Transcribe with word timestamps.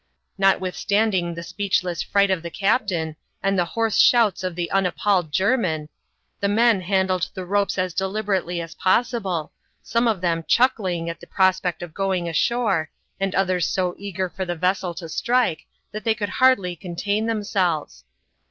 Notwithstanding 0.35 1.35
the 1.35 1.43
speechless 1.43 2.01
fright 2.01 2.31
of 2.31 2.41
the 2.41 2.49
captain, 2.49 3.15
and 3.43 3.55
the 3.55 3.65
hoarse 3.77 3.99
shouts 4.01 4.43
of 4.43 4.55
the 4.55 4.67
unappalled 4.71 5.31
Jermin, 5.31 5.89
the 6.39 6.47
men 6.47 6.81
handled 6.81 7.27
the 7.35 7.45
ropes 7.45 7.77
as 7.77 7.93
deliheratelj 7.93 8.63
as 8.63 8.73
possible, 8.73 9.51
some 9.83 10.07
of 10.07 10.19
them 10.19 10.43
chuckling 10.47 11.07
at 11.07 11.19
the 11.19 11.27
prospect 11.27 11.83
of 11.83 11.93
going 11.93 12.27
ashore, 12.27 12.89
and 13.19 13.35
others 13.35 13.67
so 13.69 13.93
eager 13.95 14.27
for 14.27 14.43
the 14.43 14.55
vessel 14.55 14.95
to 14.95 15.07
strike, 15.07 15.67
that 15.91 16.03
they 16.03 16.15
could 16.15 16.29
hardly 16.29 16.75
contain 16.75 17.27
themselves. 17.27 18.03